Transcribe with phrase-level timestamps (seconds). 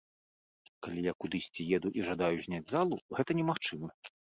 [0.87, 3.89] Калі я кудысьці еду і жадаю зняць залу, гэта немагчыма.